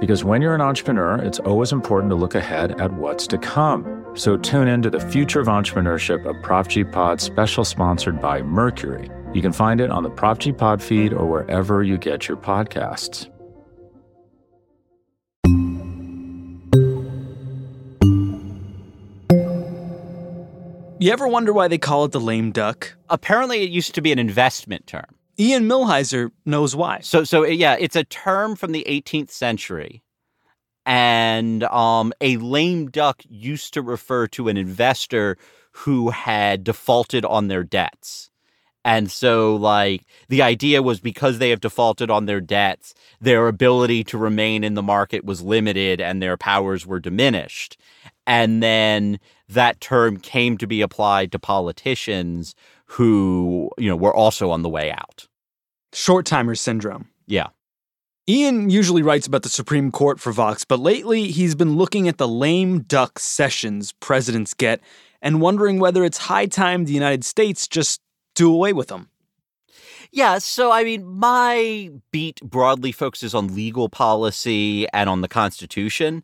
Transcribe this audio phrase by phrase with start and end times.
[0.00, 4.04] Because when you're an entrepreneur, it's always important to look ahead at what's to come.
[4.14, 8.42] So tune in to the Future of Entrepreneurship, a Prop G Pod special sponsored by
[8.42, 9.10] Mercury.
[9.32, 12.36] You can find it on the Prop G Pod feed or wherever you get your
[12.36, 13.30] podcasts.
[21.00, 22.94] You ever wonder why they call it the lame duck?
[23.10, 25.16] Apparently, it used to be an investment term.
[25.38, 27.00] Ian Millhiser knows why.
[27.00, 30.02] So, so yeah, it's a term from the 18th century,
[30.86, 35.36] and um, a lame duck used to refer to an investor
[35.72, 38.30] who had defaulted on their debts.
[38.84, 44.04] And so, like, the idea was because they have defaulted on their debts, their ability
[44.04, 47.78] to remain in the market was limited and their powers were diminished.
[48.26, 52.54] And then that term came to be applied to politicians
[52.94, 55.26] who, you know, were also on the way out.
[55.92, 57.08] Short timer syndrome.
[57.26, 57.48] Yeah.
[58.28, 62.18] Ian usually writes about the Supreme Court for Vox, but lately he's been looking at
[62.18, 64.80] the lame duck sessions presidents get
[65.20, 68.00] and wondering whether it's high time the United States just
[68.34, 69.08] do away with them.
[70.12, 76.22] Yeah, so I mean, my beat broadly focuses on legal policy and on the Constitution.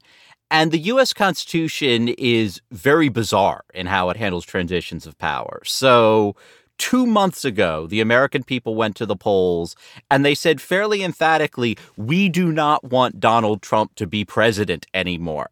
[0.51, 5.61] And the US Constitution is very bizarre in how it handles transitions of power.
[5.65, 6.35] So,
[6.81, 9.77] two months ago, the American people went to the polls
[10.11, 15.51] and they said fairly emphatically, we do not want Donald Trump to be president anymore.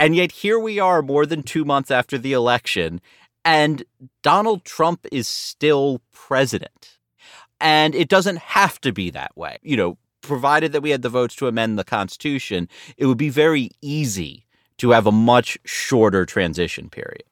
[0.00, 3.00] And yet, here we are more than two months after the election,
[3.44, 3.84] and
[4.22, 6.98] Donald Trump is still president.
[7.60, 9.58] And it doesn't have to be that way.
[9.62, 13.30] You know, provided that we had the votes to amend the Constitution, it would be
[13.30, 14.46] very easy
[14.78, 17.24] to have a much shorter transition period.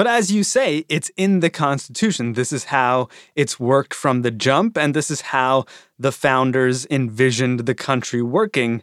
[0.00, 2.32] But as you say, it's in the Constitution.
[2.32, 5.66] This is how it's worked from the jump, and this is how
[5.98, 8.82] the founders envisioned the country working.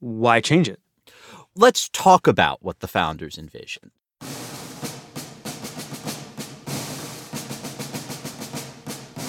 [0.00, 0.80] Why change it?
[1.54, 3.92] Let's talk about what the founders envisioned.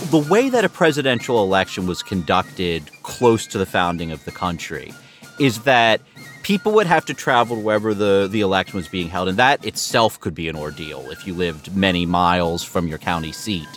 [0.10, 4.92] the way that a presidential election was conducted close to the founding of the country
[5.38, 6.02] is that
[6.48, 10.18] people would have to travel wherever the, the election was being held, and that itself
[10.22, 13.68] could be an ordeal if you lived many miles from your county seat.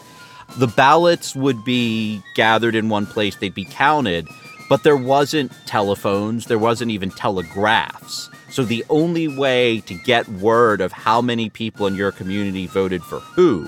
[0.56, 4.28] The ballots would be gathered in one place, they'd be counted,
[4.69, 8.31] but there wasn't telephones, there wasn't even telegraphs.
[8.50, 13.02] So the only way to get word of how many people in your community voted
[13.02, 13.66] for who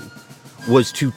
[0.68, 1.12] was to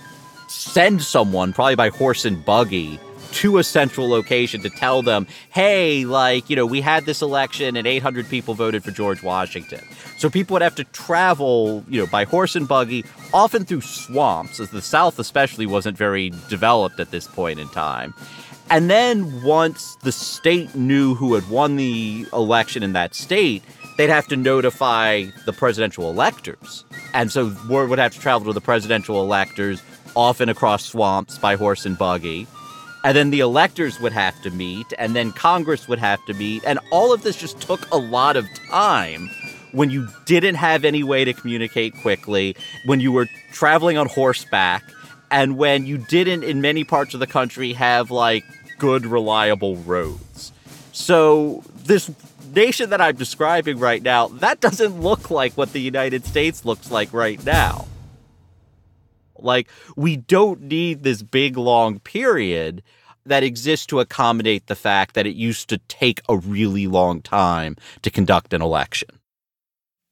[0.47, 2.99] send someone, probably by horse and buggy,
[3.35, 7.75] to a central location to tell them, hey, like, you know, we had this election
[7.75, 9.81] and 800 people voted for George Washington.
[10.17, 13.03] So people would have to travel, you know, by horse and buggy,
[13.33, 18.13] often through swamps, as the South especially wasn't very developed at this point in time.
[18.69, 23.63] And then once the state knew who had won the election in that state,
[23.97, 26.85] they'd have to notify the presidential electors.
[27.13, 29.83] And so word would have to travel to the presidential electors
[30.15, 32.47] often across swamps by horse and buggy.
[33.05, 36.63] And then the electors would have to meet, and then Congress would have to meet.
[36.65, 39.29] And all of this just took a lot of time
[39.73, 44.83] when you didn't have any way to communicate quickly, when you were traveling on horseback,
[45.29, 48.43] and when you didn't, in many parts of the country, have like
[48.79, 50.51] good, reliable roads.
[50.91, 52.09] So, this
[52.55, 56.89] nation that I'm describing right now, that doesn't look like what the United States looks
[56.89, 57.85] like right now.
[59.37, 62.81] Like, we don't need this big, long period
[63.25, 67.75] that exists to accommodate the fact that it used to take a really long time
[68.01, 69.09] to conduct an election.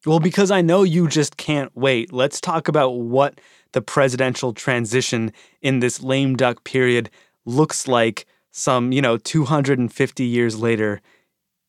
[0.05, 3.39] Well, because I know you just can't wait, let's talk about what
[3.71, 5.31] the presidential transition
[5.61, 7.09] in this lame duck period
[7.45, 11.01] looks like some, you know, 250 years later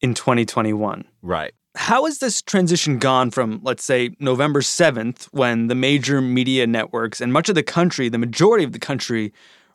[0.00, 1.04] in 2021.
[1.22, 1.52] Right.
[1.76, 7.20] how has this transition gone from, let's say, November 7th, when the major media networks
[7.20, 9.32] and much of the country, the majority of the country,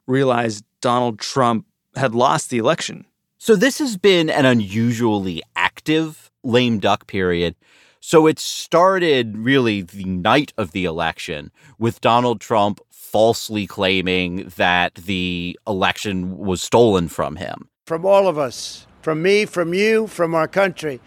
[0.10, 1.66] realized Donald Trump
[1.96, 3.06] had lost the election?
[3.38, 7.56] So, this has been an unusually active lame duck period.
[8.02, 14.96] So, it started really the night of the election with Donald Trump falsely claiming that
[14.96, 17.70] the election was stolen from him.
[17.86, 21.00] From all of us, from me, from you, from our country.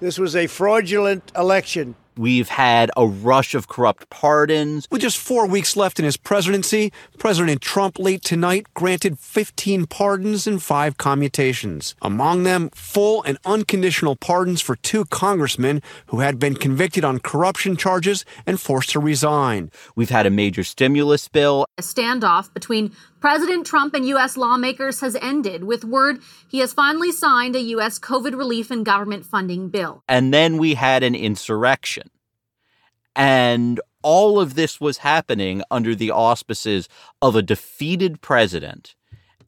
[0.00, 1.94] This was a fraudulent election.
[2.16, 4.86] We've had a rush of corrupt pardons.
[4.90, 10.46] With just four weeks left in his presidency, President Trump late tonight granted 15 pardons
[10.46, 11.94] and five commutations.
[12.02, 17.76] Among them, full and unconditional pardons for two congressmen who had been convicted on corruption
[17.76, 19.70] charges and forced to resign.
[19.94, 21.66] We've had a major stimulus bill.
[21.78, 24.36] A standoff between President Trump and U.S.
[24.36, 27.98] lawmakers has ended with word he has finally signed a U.S.
[27.98, 30.02] COVID relief and government funding bill.
[30.08, 32.10] And then we had an insurrection.
[33.14, 36.88] And all of this was happening under the auspices
[37.20, 38.94] of a defeated president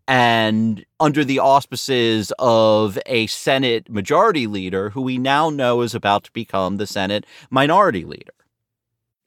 [0.07, 6.25] and under the auspices of a Senate majority leader who we now know is about
[6.25, 8.35] to become the Senate minority leader.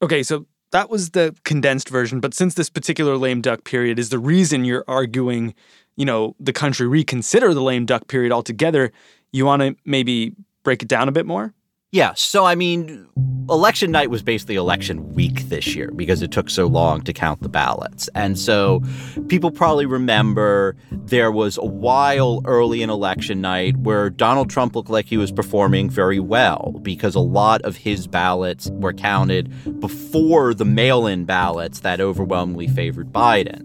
[0.01, 2.19] Okay, so that was the condensed version.
[2.19, 5.53] But since this particular lame duck period is the reason you're arguing,
[5.95, 8.91] you know, the country reconsider the lame duck period altogether,
[9.31, 10.33] you want to maybe
[10.63, 11.53] break it down a bit more?
[11.91, 12.13] Yeah.
[12.15, 13.07] So, I mean,
[13.49, 17.41] election night was basically election week this year because it took so long to count
[17.41, 18.09] the ballots.
[18.15, 18.81] And so
[19.27, 24.89] people probably remember there was a while early in election night where Donald Trump looked
[24.89, 30.53] like he was performing very well because a lot of his ballots were counted before
[30.53, 33.61] the mail in ballots that overwhelmingly favored Biden.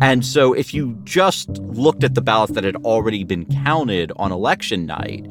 [0.00, 4.32] And so if you just looked at the ballots that had already been counted on
[4.32, 5.26] election night,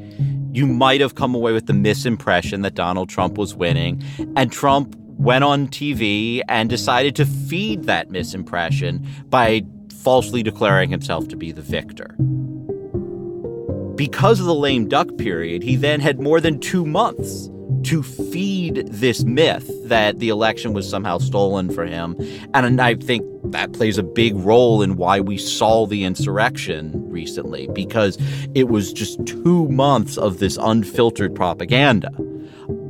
[0.52, 4.02] you might have come away with the misimpression that Donald Trump was winning.
[4.36, 9.62] And Trump went on TV and decided to feed that misimpression by
[10.02, 12.14] falsely declaring himself to be the victor.
[13.96, 17.50] Because of the lame duck period, he then had more than two months
[17.88, 22.14] to feed this myth that the election was somehow stolen for him.
[22.52, 27.66] And I think that plays a big role in why we saw the insurrection recently,
[27.72, 28.18] because
[28.54, 32.10] it was just two months of this unfiltered propaganda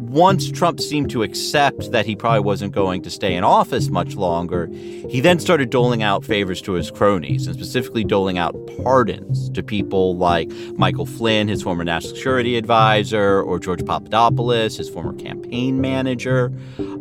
[0.09, 4.17] once Trump seemed to accept that he probably wasn't going to stay in office much
[4.17, 9.51] longer, he then started doling out favors to his cronies, and specifically doling out pardons
[9.51, 15.13] to people like Michael Flynn, his former national security advisor, or George Papadopoulos, his former
[15.15, 16.53] campaign manager.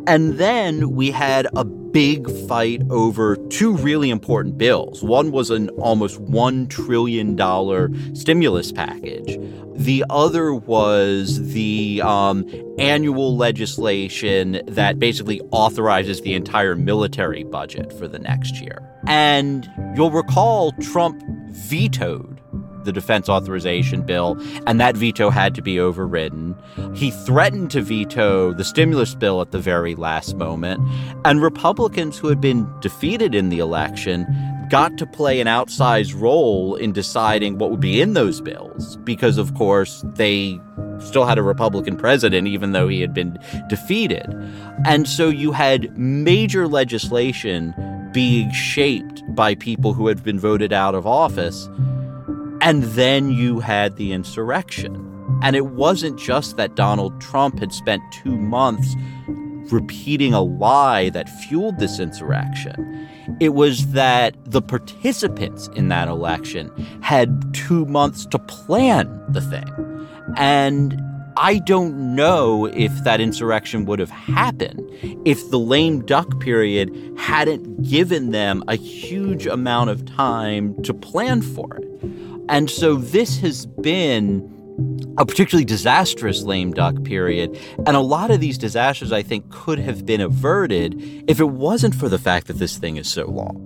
[0.08, 5.04] And then we had a big fight over two really important bills.
[5.04, 9.38] One was an almost $1 trillion stimulus package.
[9.76, 12.50] The other was the um,
[12.80, 18.82] annual legislation that basically authorizes the entire military budget for the next year.
[19.08, 22.37] And you'll recall Trump vetoed
[22.88, 24.36] the defense authorization bill,
[24.66, 26.56] and that veto had to be overridden.
[26.96, 30.82] He threatened to veto the stimulus bill at the very last moment,
[31.24, 34.26] and Republicans who had been defeated in the election
[34.70, 39.38] got to play an outsized role in deciding what would be in those bills because,
[39.38, 40.60] of course, they
[41.00, 43.38] still had a Republican president, even though he had been
[43.70, 44.26] defeated.
[44.86, 47.74] And so you had major legislation
[48.12, 51.70] being shaped by people who had been voted out of office.
[52.68, 54.94] And then you had the insurrection.
[55.42, 58.94] And it wasn't just that Donald Trump had spent two months
[59.72, 63.08] repeating a lie that fueled this insurrection.
[63.40, 66.70] It was that the participants in that election
[67.02, 70.06] had two months to plan the thing.
[70.36, 71.02] And
[71.38, 74.82] I don't know if that insurrection would have happened
[75.26, 81.42] if the lame duck period hadn't given them a huge amount of time to plan
[81.42, 81.87] for it.
[82.50, 84.54] And so this has been
[85.18, 87.60] a particularly disastrous lame duck period.
[87.86, 90.96] And a lot of these disasters, I think, could have been averted
[91.28, 93.64] if it wasn't for the fact that this thing is so long.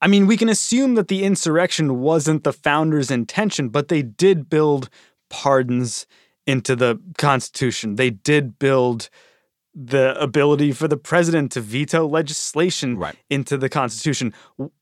[0.00, 4.50] I mean, we can assume that the insurrection wasn't the founders' intention, but they did
[4.50, 4.88] build
[5.30, 6.06] pardons
[6.44, 7.94] into the Constitution.
[7.94, 9.10] They did build
[9.74, 13.16] the ability for the president to veto legislation right.
[13.30, 14.34] into the Constitution.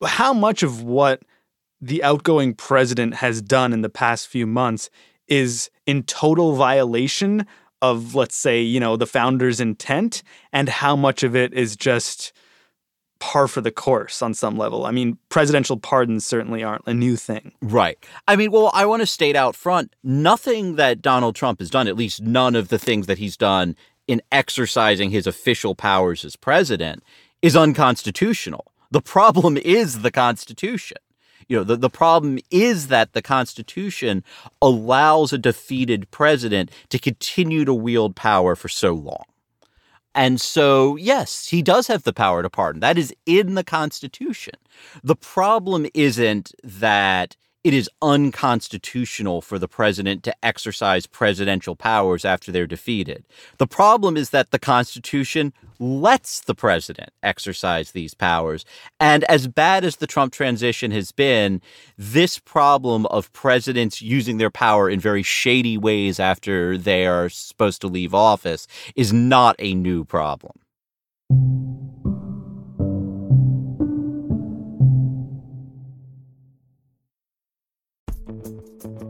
[0.04, 1.22] How much of what
[1.80, 4.90] the outgoing president has done in the past few months
[5.28, 7.46] is in total violation
[7.80, 12.32] of, let's say, you know, the founder's intent, and how much of it is just
[13.20, 14.86] par for the course on some level.
[14.86, 17.52] I mean, presidential pardons certainly aren't a new thing.
[17.62, 17.98] Right.
[18.26, 21.86] I mean, well, I want to state out front nothing that Donald Trump has done,
[21.86, 23.76] at least none of the things that he's done
[24.10, 27.02] in exercising his official powers as president,
[27.42, 28.66] is unconstitutional.
[28.90, 30.98] The problem is the Constitution.
[31.48, 34.24] You know, the, the problem is that the Constitution
[34.60, 39.24] allows a defeated president to continue to wield power for so long.
[40.12, 42.80] And so, yes, he does have the power to pardon.
[42.80, 44.54] That is in the Constitution.
[45.04, 52.50] The problem isn't that it is unconstitutional for the president to exercise presidential powers after
[52.50, 53.24] they're defeated.
[53.58, 58.64] The problem is that the Constitution lets the president exercise these powers.
[58.98, 61.60] And as bad as the Trump transition has been,
[61.98, 67.80] this problem of presidents using their power in very shady ways after they are supposed
[67.82, 70.52] to leave office is not a new problem.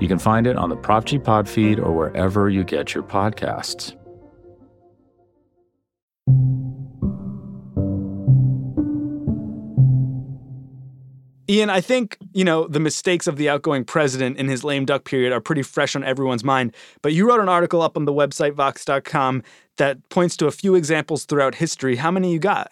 [0.00, 3.02] You can find it on the Prop G Pod feed or wherever you get your
[3.02, 3.94] podcasts.
[11.50, 15.02] Ian, I think, you know, the mistakes of the outgoing president in his lame duck
[15.02, 16.72] period are pretty fresh on everyone's mind.
[17.02, 19.42] But you wrote an article up on the website, Vox.com,
[19.76, 21.96] that points to a few examples throughout history.
[21.96, 22.70] How many you got?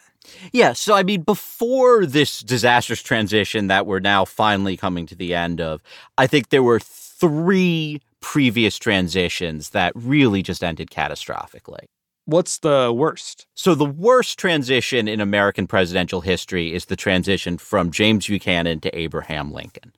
[0.52, 5.34] Yeah, so I mean, before this disastrous transition that we're now finally coming to the
[5.34, 5.82] end of,
[6.16, 6.78] I think there were
[7.20, 11.86] three previous transitions that really just ended catastrophically.
[12.24, 13.46] What's the worst?
[13.54, 18.98] So, the worst transition in American presidential history is the transition from James Buchanan to
[18.98, 19.94] Abraham Lincoln.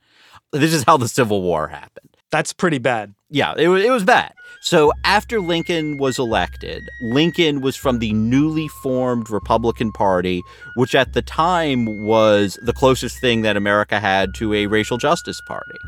[0.52, 2.10] This is how the Civil War happened.
[2.30, 3.14] That's pretty bad.
[3.30, 4.32] Yeah, it was, it was bad.
[4.60, 10.40] So, after Lincoln was elected, Lincoln was from the newly formed Republican Party,
[10.76, 15.40] which at the time was the closest thing that America had to a racial justice
[15.40, 15.78] party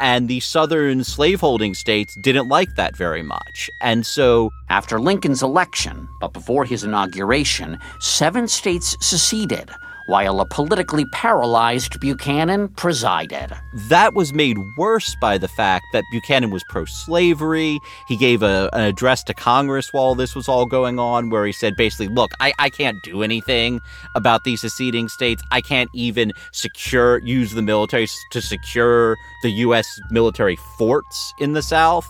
[0.00, 3.70] and the southern slaveholding states didn't like that very much.
[3.80, 4.50] And so.
[4.70, 9.70] After Lincoln's election, but before his inauguration, seven states seceded,
[10.12, 13.50] while a politically paralyzed Buchanan presided.
[13.88, 17.80] That was made worse by the fact that Buchanan was pro slavery.
[18.08, 21.52] He gave a, an address to Congress while this was all going on, where he
[21.52, 23.80] said basically, look, I, I can't do anything
[24.14, 25.42] about these seceding states.
[25.50, 29.98] I can't even secure, use the military to secure the U.S.
[30.10, 32.06] military forts in the South.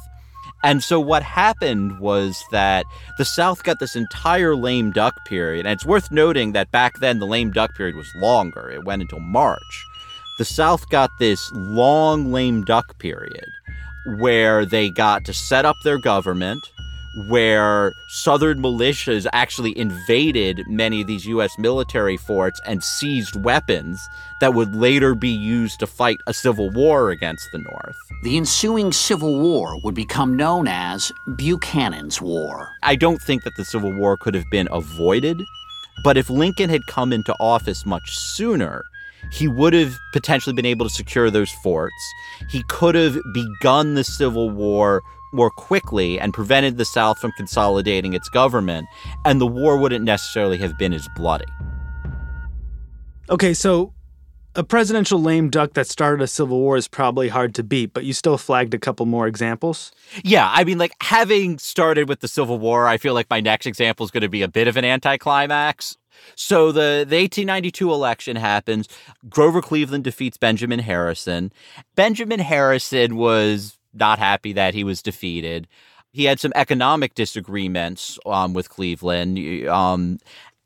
[0.64, 2.86] And so what happened was that
[3.18, 5.66] the South got this entire lame duck period.
[5.66, 9.02] And it's worth noting that back then the lame duck period was longer, it went
[9.02, 9.86] until March.
[10.38, 13.46] The South got this long lame duck period
[14.18, 16.71] where they got to set up their government
[17.14, 21.58] where Southern militias actually invaded many of these U.S.
[21.58, 24.00] military forts and seized weapons
[24.40, 27.96] that would later be used to fight a civil war against the North.
[28.22, 32.70] The ensuing Civil War would become known as Buchanan's War.
[32.82, 35.42] I don't think that the Civil War could have been avoided,
[36.04, 38.84] but if Lincoln had come into office much sooner,
[39.30, 41.94] he would have potentially been able to secure those forts.
[42.48, 45.02] He could have begun the Civil War
[45.32, 48.86] more quickly and prevented the South from consolidating its government,
[49.24, 51.46] and the war wouldn't necessarily have been as bloody.
[53.30, 53.92] Okay, so
[54.54, 58.04] a presidential lame duck that started a civil war is probably hard to beat, but
[58.04, 59.92] you still flagged a couple more examples.
[60.22, 63.66] Yeah, I mean, like having started with the Civil War, I feel like my next
[63.66, 65.96] example is going to be a bit of an anticlimax.
[66.34, 68.88] So the, the 1892 election happens.
[69.28, 71.52] Grover Cleveland defeats Benjamin Harrison.
[71.94, 75.68] Benjamin Harrison was not happy that he was defeated.
[76.12, 79.38] He had some economic disagreements um, with Cleveland.
[79.68, 80.18] Um,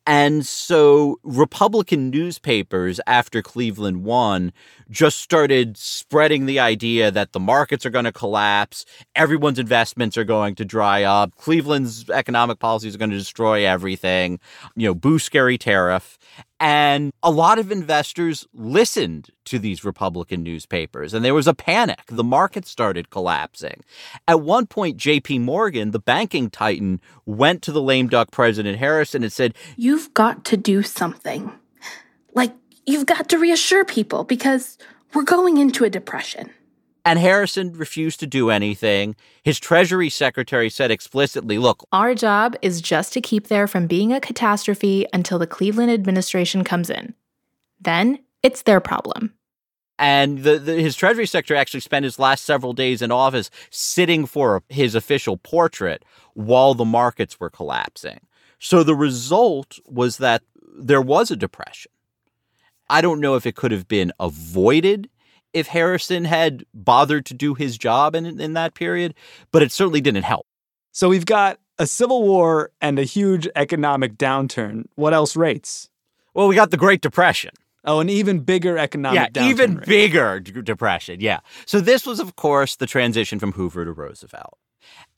[0.07, 4.53] and so Republican newspapers after Cleveland won
[4.91, 10.25] just started spreading the idea that the markets are going to collapse, everyone's investments are
[10.25, 14.39] going to dry up, Cleveland's economic policies are going to destroy everything,
[14.75, 16.19] you know, boo scary tariff.
[16.59, 22.01] And a lot of investors listened to these Republican newspapers, and there was a panic.
[22.09, 23.83] The market started collapsing.
[24.27, 29.23] At one point, JP Morgan, the banking titan, went to the lame duck President Harrison
[29.23, 31.53] and said, You've got to do something.
[32.33, 32.55] Like,
[32.87, 34.79] you've got to reassure people because
[35.15, 36.51] we're going into a depression.
[37.05, 39.15] And Harrison refused to do anything.
[39.45, 44.13] His Treasury Secretary said explicitly look, our job is just to keep there from being
[44.13, 47.15] a catastrophe until the Cleveland administration comes in.
[47.81, 49.35] Then it's their problem.
[49.99, 54.27] And the, the, his Treasury Secretary actually spent his last several days in office sitting
[54.27, 58.21] for his official portrait while the markets were collapsing.
[58.59, 60.43] So the result was that
[60.77, 61.93] there was a depression.
[62.89, 65.09] I don't know if it could have been avoided
[65.53, 69.15] if Harrison had bothered to do his job in, in that period,
[69.53, 70.47] but it certainly didn't help.
[70.93, 74.85] So we've got a civil war and a huge economic downturn.
[74.95, 75.89] What else rates?
[76.35, 77.53] Well, we got the Great Depression.
[77.85, 79.51] Oh, an even bigger economic yeah, downturn.
[79.51, 79.87] even rate.
[79.87, 81.21] bigger d- depression.
[81.21, 81.41] Yeah.
[81.67, 84.59] So this was, of course, the transition from Hoover to Roosevelt.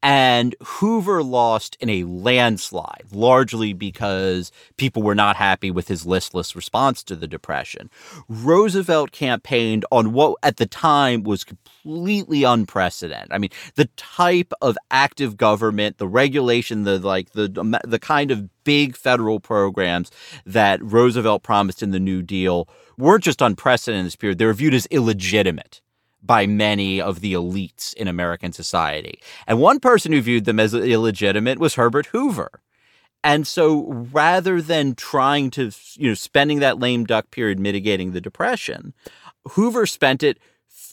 [0.02, 6.54] And Hoover lost in a landslide, largely because people were not happy with his listless
[6.54, 7.90] response to the Depression.
[8.28, 13.32] Roosevelt campaigned on what at the time was completely unprecedented.
[13.32, 17.48] I mean, the type of active government, the regulation, the like the
[17.84, 20.10] the kind of big federal programs
[20.46, 24.54] that Roosevelt promised in the New Deal weren't just unprecedented in this period, they were
[24.54, 25.80] viewed as illegitimate
[26.22, 29.20] by many of the elites in American society.
[29.46, 32.60] And one person who viewed them as illegitimate was Herbert Hoover.
[33.24, 38.20] And so rather than trying to, you know, spending that lame duck period mitigating the
[38.20, 38.94] depression,
[39.50, 40.38] Hoover spent it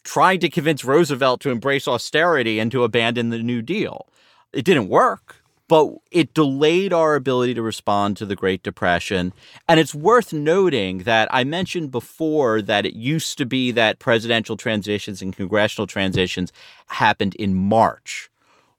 [0.04, 4.08] trying to convince Roosevelt to embrace austerity and to abandon the New Deal.
[4.54, 9.34] It didn't work but it delayed our ability to respond to the Great Depression.
[9.68, 14.58] And it's worth noting that I mentioned before that it used to be that presidential
[14.58, 16.52] transitions and congressional transitions
[16.88, 18.30] happened in March.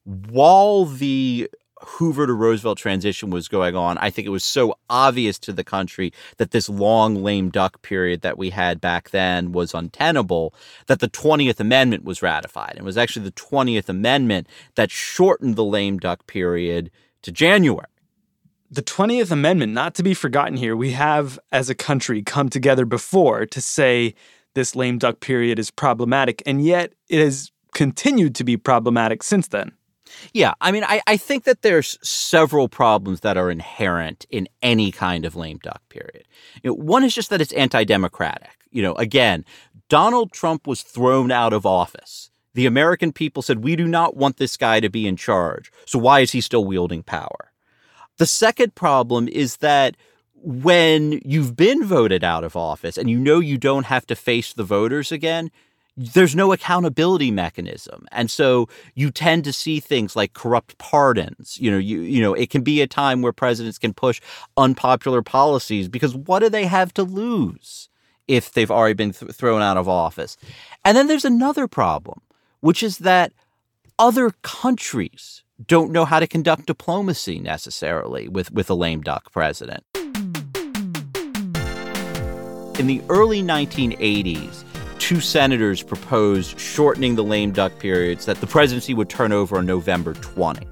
[0.05, 1.51] While the
[1.83, 5.65] Hoover to Roosevelt transition was going on, I think it was so obvious to the
[5.65, 10.55] country that this long lame duck period that we had back then was untenable
[10.87, 12.75] that the 20th Amendment was ratified.
[12.77, 16.91] It was actually the 20th Amendment that shortened the lame duck period
[17.23, 17.87] to January.
[18.71, 22.85] The 20th Amendment, not to be forgotten here, we have as a country come together
[22.85, 24.15] before to say
[24.55, 29.49] this lame duck period is problematic, and yet it has continued to be problematic since
[29.49, 29.73] then.
[30.33, 34.92] Yeah, I mean, I, I think that there's several problems that are inherent in any
[34.92, 36.25] kind of lame duck period.
[36.62, 38.51] You know, one is just that it's anti-democratic.
[38.71, 39.45] You know, again,
[39.88, 42.31] Donald Trump was thrown out of office.
[42.55, 45.71] The American people said, we do not want this guy to be in charge.
[45.85, 47.53] So why is he still wielding power?
[48.19, 49.97] The second problem is that
[50.35, 54.53] when you've been voted out of office and you know you don't have to face
[54.53, 55.51] the voters again,
[55.97, 58.07] there's no accountability mechanism.
[58.13, 61.59] And so you tend to see things like corrupt pardons.
[61.59, 64.21] You know you you know it can be a time where presidents can push
[64.57, 67.89] unpopular policies because what do they have to lose
[68.29, 70.37] if they've already been th- thrown out of office?
[70.85, 72.21] And then there's another problem
[72.61, 73.33] which is that
[73.99, 79.83] other countries don't know how to conduct diplomacy necessarily with with a lame duck president.
[82.79, 84.65] In the early 1980s
[85.07, 89.64] two senators proposed shortening the lame duck periods that the presidency would turn over on
[89.64, 90.66] November 20.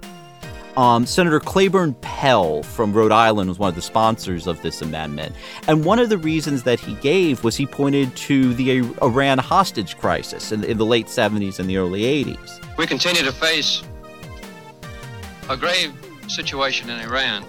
[0.76, 5.36] Um, Senator Claiborne Pell from Rhode Island was one of the sponsors of this amendment.
[5.68, 9.96] And one of the reasons that he gave was he pointed to the Iran hostage
[9.98, 12.76] crisis in, in the late 70s and the early 80s.
[12.76, 13.84] We continue to face
[15.48, 15.92] a grave
[16.26, 17.44] situation in Iran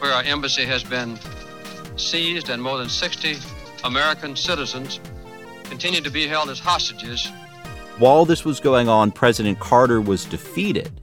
[0.00, 1.18] where our embassy has been
[1.96, 3.36] seized and more than 60
[3.82, 5.00] American citizens
[5.68, 7.30] continue to be held as hostages
[7.98, 11.00] While this was going on, President Carter was defeated.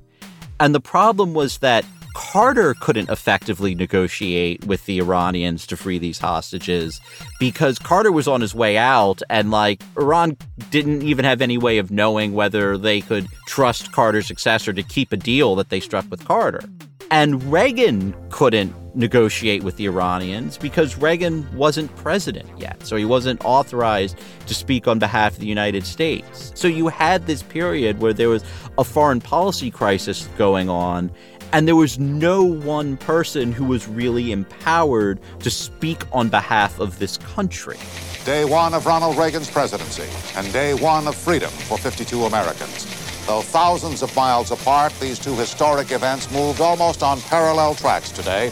[0.60, 6.20] And the problem was that Carter couldn't effectively negotiate with the Iranians to free these
[6.20, 7.02] hostages
[7.40, 10.38] because Carter was on his way out and like Iran
[10.70, 15.12] didn't even have any way of knowing whether they could trust Carter's successor to keep
[15.12, 16.62] a deal that they struck with Carter.
[17.10, 22.86] And Reagan couldn't negotiate with the Iranians because Reagan wasn't president yet.
[22.86, 26.52] So he wasn't authorized to speak on behalf of the United States.
[26.56, 28.44] So you had this period where there was
[28.78, 31.12] a foreign policy crisis going on
[31.54, 36.98] and there was no one person who was really empowered to speak on behalf of
[36.98, 37.78] this country.
[38.26, 42.86] Day one of Ronald Reagan's presidency, and day one of freedom for 52 Americans.
[43.28, 48.52] Though thousands of miles apart, these two historic events moved almost on parallel tracks today.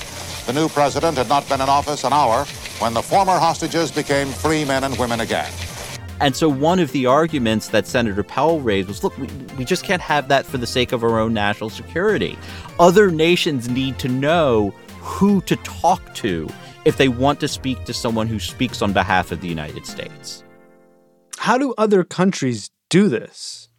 [0.52, 2.44] The new president had not been in office an hour
[2.80, 5.50] when the former hostages became free men and women again.
[6.20, 9.86] And so one of the arguments that Senator Pell raised was look, we, we just
[9.86, 12.38] can't have that for the sake of our own national security.
[12.82, 16.50] Other nations need to know who to talk to
[16.84, 20.44] if they want to speak to someone who speaks on behalf of the United States.
[21.38, 23.70] How do other countries do this?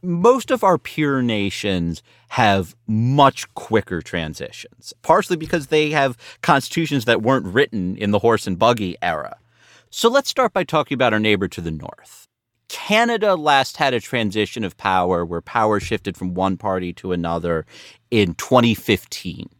[0.00, 7.22] Most of our peer nations have much quicker transitions, partially because they have constitutions that
[7.22, 9.36] weren't written in the horse and buggy era.
[9.90, 12.28] So let's start by talking about our neighbor to the north.
[12.68, 17.66] Canada last had a transition of power where power shifted from one party to another
[18.12, 19.50] in 2015.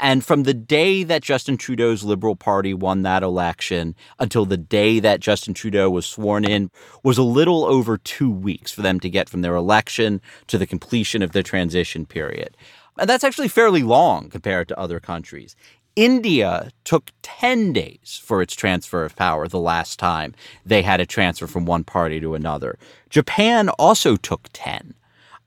[0.00, 4.98] And from the day that Justin Trudeau's Liberal Party won that election until the day
[4.98, 6.70] that Justin Trudeau was sworn in
[7.04, 10.66] was a little over two weeks for them to get from their election to the
[10.66, 12.56] completion of the transition period.
[12.98, 15.54] And that's actually fairly long compared to other countries.
[15.96, 20.34] India took 10 days for its transfer of power the last time
[20.64, 22.78] they had a transfer from one party to another.
[23.10, 24.94] Japan also took 10.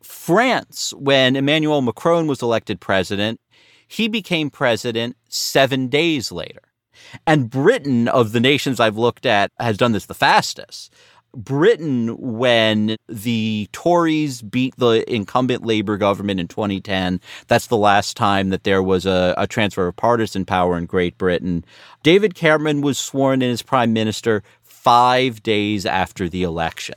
[0.03, 3.39] France, when Emmanuel Macron was elected president,
[3.93, 6.61] he became president seven days later.
[7.27, 10.91] And Britain, of the nations I've looked at, has done this the fastest.
[11.35, 18.49] Britain, when the Tories beat the incumbent Labour government in 2010, that's the last time
[18.49, 21.63] that there was a, a, transfer of partisan power in Great Britain.
[22.01, 26.95] David Cameron was sworn in as prime minister five days after the election.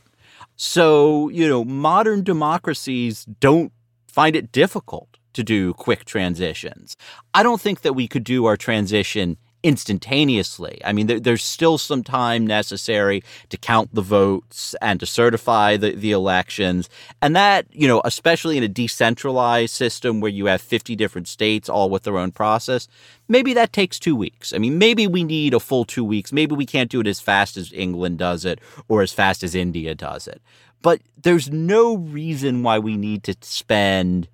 [0.56, 3.72] So, you know, modern democracies don't
[4.06, 6.96] find it difficult to do quick transitions.
[7.32, 10.80] I don't think that we could do our transition instantaneously.
[10.84, 15.76] I mean, there, there's still some time necessary to count the votes and to certify
[15.76, 16.88] the, the elections.
[17.20, 21.68] And that, you know, especially in a decentralized system where you have 50 different states
[21.68, 22.86] all with their own process,
[23.26, 24.52] maybe that takes two weeks.
[24.52, 26.32] I mean, maybe we need a full two weeks.
[26.32, 29.56] Maybe we can't do it as fast as England does it or as fast as
[29.56, 30.40] India does it.
[30.80, 34.28] But there's no reason why we need to spend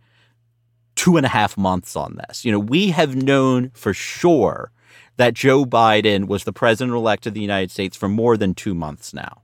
[1.02, 2.44] two and a half months on this.
[2.44, 4.70] You know, we have known for sure
[5.16, 8.72] that Joe Biden was the president elect of the United States for more than two
[8.72, 9.42] months now.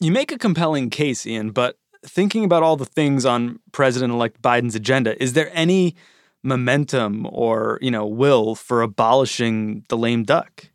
[0.00, 4.42] You make a compelling case, Ian, but thinking about all the things on President elect
[4.42, 5.94] Biden's agenda, is there any
[6.42, 10.70] momentum or, you know, will for abolishing the lame duck?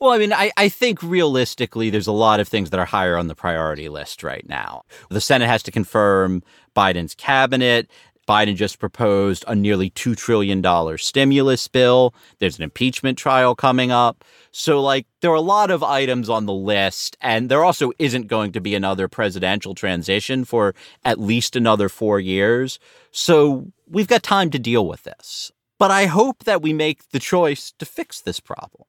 [0.00, 3.16] Well, I mean, I, I think realistically, there's a lot of things that are higher
[3.16, 4.82] on the priority list right now.
[5.10, 6.42] The Senate has to confirm
[6.74, 7.90] Biden's cabinet.
[8.30, 10.62] Biden just proposed a nearly $2 trillion
[10.98, 12.14] stimulus bill.
[12.38, 14.24] There's an impeachment trial coming up.
[14.52, 18.28] So, like, there are a lot of items on the list, and there also isn't
[18.28, 22.78] going to be another presidential transition for at least another four years.
[23.10, 25.50] So, we've got time to deal with this.
[25.80, 28.84] But I hope that we make the choice to fix this problem.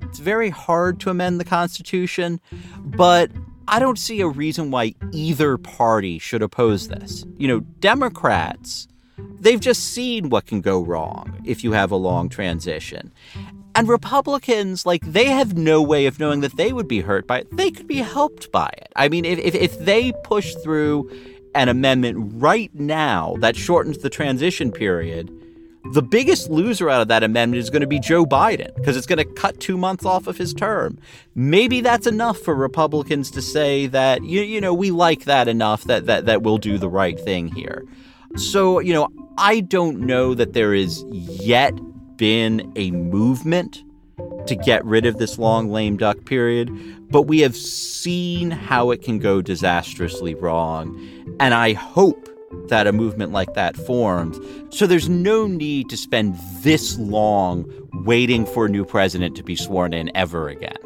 [0.00, 2.40] It's very hard to amend the Constitution,
[2.82, 3.30] but
[3.66, 7.24] I don't see a reason why either party should oppose this.
[7.38, 8.88] You know, Democrats,
[9.40, 13.12] they've just seen what can go wrong if you have a long transition.
[13.74, 17.40] And Republicans, like, they have no way of knowing that they would be hurt by
[17.40, 17.56] it.
[17.56, 18.92] They could be helped by it.
[18.94, 21.10] I mean, if, if, if they push through
[21.54, 25.30] an amendment right now that shortens the transition period,
[25.92, 29.06] the biggest loser out of that amendment is going to be Joe Biden because it's
[29.06, 30.98] going to cut two months off of his term.
[31.34, 35.84] Maybe that's enough for Republicans to say that you, you know we like that enough
[35.84, 37.84] that that that we'll do the right thing here.
[38.36, 41.74] So you know I don't know that there is yet
[42.16, 43.84] been a movement
[44.46, 46.70] to get rid of this long lame duck period,
[47.10, 50.96] but we have seen how it can go disastrously wrong,
[51.40, 52.28] and I hope
[52.68, 54.38] that a movement like that forms.
[54.70, 57.70] So there's no need to spend this long
[58.04, 60.76] waiting for a new president to be sworn in ever again.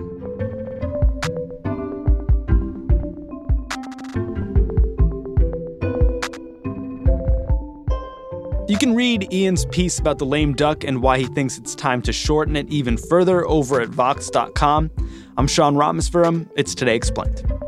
[8.69, 12.03] You can read Ian's piece about the lame duck and why he thinks it's time
[12.03, 14.91] to shorten it even further over at Vox.com.
[15.39, 16.51] I'm Sean Rameswaram.
[16.55, 17.68] It's Today Explained.